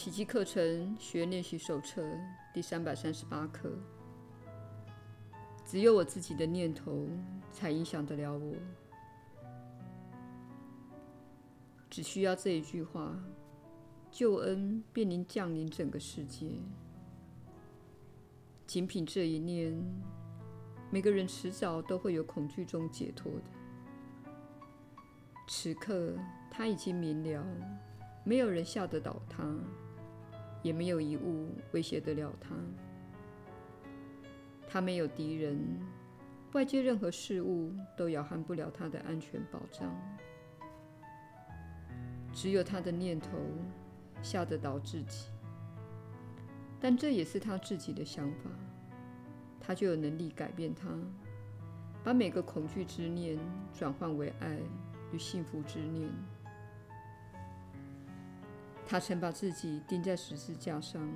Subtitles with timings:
[0.00, 2.08] 奇迹课程学练习手册
[2.54, 3.68] 第三百三十八课。
[5.66, 7.08] 只有我自己的念头
[7.50, 8.54] 才影响得了我。
[11.90, 13.12] 只需要这一句话，
[14.08, 16.46] 救恩便能降临整个世界。
[18.68, 19.76] 仅凭这一念，
[20.92, 23.50] 每个人迟早都会有恐惧中解脱的。
[25.48, 26.14] 此刻
[26.48, 27.44] 他已经明了，
[28.22, 29.44] 没有人吓得倒他，
[30.68, 32.54] 也没有一物威胁得了他。
[34.68, 35.58] 他没有敌人，
[36.52, 39.90] 外界任何事物都扰撼不了他的安全保障。
[42.34, 43.30] 只有他的念头
[44.20, 45.30] 吓得倒自己，
[46.78, 48.50] 但这也是他自己的想法，
[49.58, 50.90] 他就有能力改变他，
[52.04, 53.38] 把每个恐惧之念
[53.72, 54.58] 转换为爱
[55.14, 56.10] 与幸福之念。
[58.90, 61.06] 他曾把自己钉在十字架上，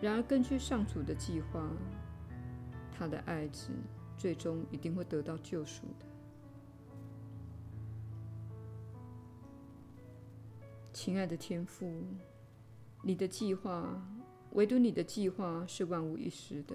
[0.00, 1.68] 然而根据上主的计划，
[2.90, 3.68] 他的爱子
[4.16, 6.06] 最终一定会得到救赎的。
[10.90, 12.02] 亲爱的天父，
[13.02, 14.02] 你的计划，
[14.52, 16.74] 唯独你的计划是万无一失的，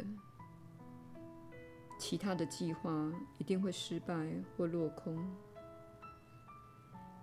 [1.98, 5.18] 其他的计划一定会失败或落空。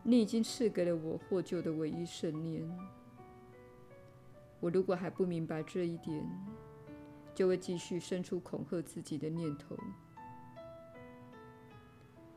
[0.09, 2.67] 你已经赐给了我获救的唯一圣念，
[4.59, 6.27] 我如果还不明白这一点，
[7.35, 9.77] 就会继续生出恐吓自己的念头。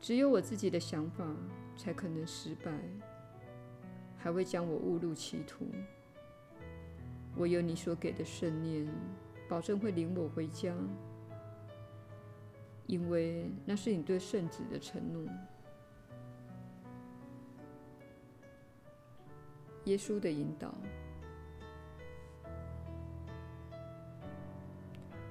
[0.02, 1.24] 只有我自己的想法
[1.74, 2.70] 才可能失败。
[4.18, 5.66] 还会将我误入歧途。
[7.38, 8.86] 唯有你所给的圣念，
[9.48, 10.74] 保证会领我回家，
[12.86, 15.26] 因为那是你对圣子的承诺。
[19.84, 20.72] 耶稣的引导，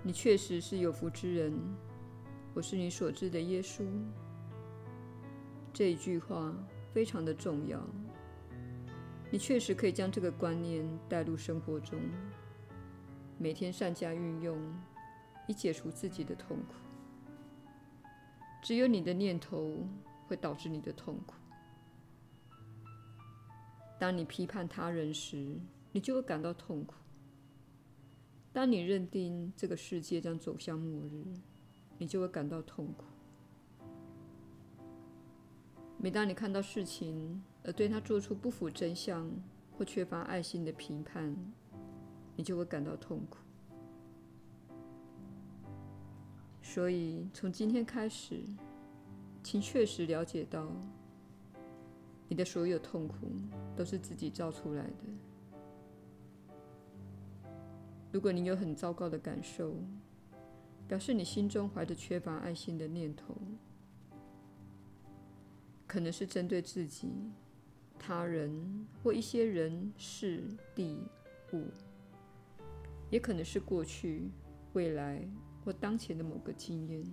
[0.03, 1.53] 你确实是有福之人。
[2.53, 3.85] 我是你所知的耶稣。
[5.72, 6.53] 这一句话
[6.94, 7.81] 非常的重要。
[9.29, 11.97] 你确实可以将这个观念带入生活中，
[13.38, 14.57] 每天善加运用，
[15.47, 16.73] 以解除自己的痛苦。
[18.61, 19.88] 只有你的念头
[20.28, 21.35] 会导致你的痛苦。
[24.01, 25.59] 当你批判他人时，
[25.91, 26.95] 你就会感到痛苦；
[28.51, 31.23] 当你认定这个世界将走向末日，
[32.00, 33.03] 你就会感到痛苦。
[36.00, 39.31] 每当你看到事情，而对他做出不符真相
[39.78, 41.35] 或缺乏爱心的评判，
[42.35, 43.38] 你就会感到痛苦。
[46.63, 48.41] 所以，从今天开始，
[49.44, 50.67] 请确实了解到，
[52.31, 53.30] 你的所有痛苦
[53.75, 55.03] 都是自己造出来的。
[58.09, 59.75] 如果你有很糟糕的感受，
[60.88, 63.36] 表示你心中怀着缺乏爱心的念头，
[65.86, 67.12] 可能是针对自己。
[68.00, 70.41] 他人或一些人、事、
[70.74, 70.97] 地、
[71.52, 71.66] 物，
[73.09, 74.31] 也可能是过去、
[74.72, 75.22] 未来
[75.66, 77.03] 或当前的某个经验。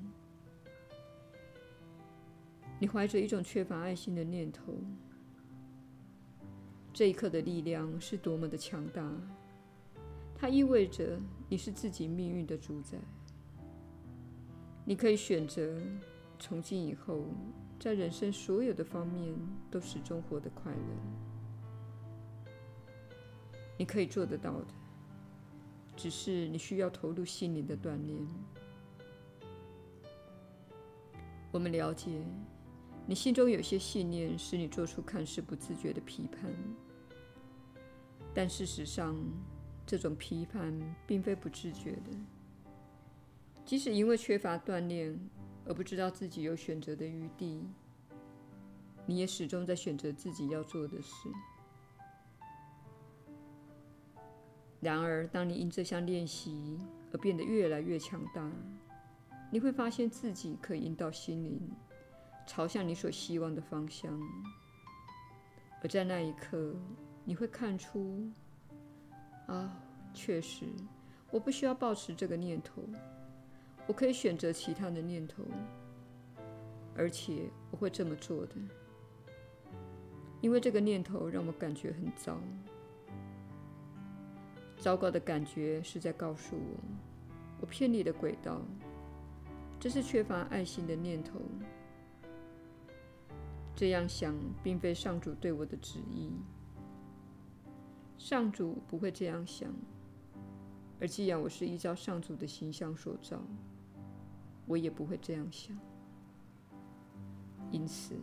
[2.78, 4.72] 你怀着一种缺乏爱心的念头，
[6.92, 9.10] 这一刻的力量是多么的强大！
[10.34, 11.18] 它意味着
[11.48, 12.98] 你是自己命运的主宰。
[14.84, 15.80] 你可以选择
[16.38, 17.24] 从今以后。
[17.80, 19.32] 在人生所有的方面
[19.70, 22.48] 都始终活得快乐，
[23.78, 24.66] 你可以做得到的，
[25.94, 28.18] 只是你需要投入心灵的锻炼。
[31.52, 32.20] 我们了解，
[33.08, 36.54] 你心中有些信念使你做出看似不自觉的批判，
[38.34, 39.16] 但事实上，
[39.86, 42.10] 这种批判并非不自觉的。
[43.64, 45.18] 即使因为缺乏锻炼，
[45.64, 47.62] 而不知道自己有选择的余地，
[49.06, 51.30] 你也始终在选择自己要做的事。
[54.80, 56.78] 然而，当你因这项练习
[57.10, 58.52] 而变得越来越强大，
[59.50, 61.58] 你会发现自己可以引导心灵
[62.48, 64.18] 朝向你所希望的方向。
[65.82, 66.74] 而在那一刻，
[67.24, 68.26] 你会看出：
[69.46, 69.80] 啊，
[70.14, 70.64] 确实，
[71.30, 72.82] 我不需要抱持这个念头。
[73.86, 75.44] 我可以选择其他的念头，
[76.96, 78.54] 而且我会这么做的，
[80.40, 82.38] 因为这个念头让我感觉很糟。
[84.78, 86.80] 糟糕的感觉是在告诉我，
[87.60, 88.60] 我偏离了轨道，
[89.78, 91.40] 这是缺乏爱心的念头。
[93.78, 96.32] 这样想并非上主对我的旨意。
[98.18, 99.72] 上主不会这样想。
[101.00, 103.40] 而既然我是依照上主的形象所造，
[104.66, 105.78] 我也不会这样想。
[107.70, 108.16] 因此，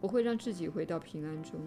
[0.00, 1.60] 我会让自己回到平安中。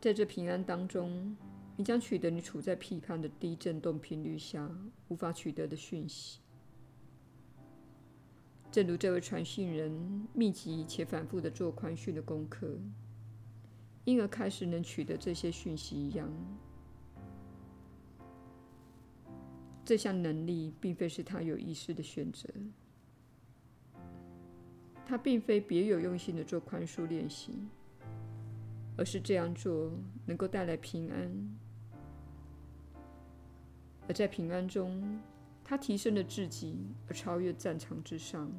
[0.00, 1.36] 在这平安当中，
[1.76, 4.70] 你将取得你处在批判的低振动频率下
[5.08, 6.41] 无法取得的讯息。
[8.72, 12.66] 正如这位传信人密集且反复地做宽恕的功课，
[14.04, 16.26] 因而开始能取得这些讯息一样。
[19.84, 22.48] 这项能力并非是他有意识的选择，
[25.04, 27.52] 他并非别有用心的做宽恕练习，
[28.96, 29.92] 而是这样做
[30.24, 31.58] 能够带来平安，
[34.08, 35.20] 而在平安中，
[35.64, 36.76] 他提升了自己
[37.08, 38.50] 而超越战场之上，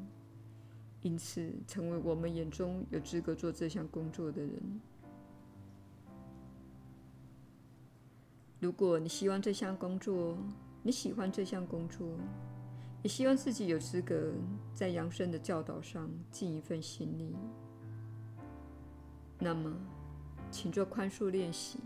[1.01, 4.81] 因此成为我们眼中有资格做这项工作的人。
[8.59, 10.37] 如果你希望这项工作，
[10.81, 12.07] 你喜欢这项工作，
[13.01, 14.31] 也希望自己有资格
[14.73, 17.35] 在扬升的教导上尽一份心力。
[19.37, 19.75] 那么，
[20.49, 21.77] 请做宽恕练习。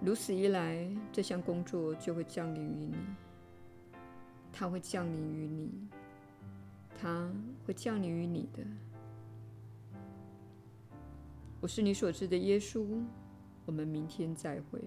[0.00, 2.94] 如此一来，这项工作就会降临于你。
[4.56, 5.88] 它会降临于你，
[6.96, 7.28] 它
[7.66, 8.62] 会降临于你的。
[11.60, 12.86] 我是你所知的耶稣。
[13.66, 14.78] 我们明天再会。